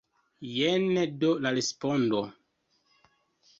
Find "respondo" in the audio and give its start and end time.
1.59-2.25